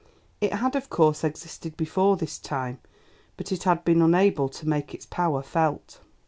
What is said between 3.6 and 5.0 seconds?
had been unable to make